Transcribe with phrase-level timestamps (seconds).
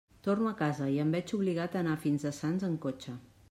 [0.27, 3.19] Torno a casa i em veig obligat a anar fins a Sants en cotxe.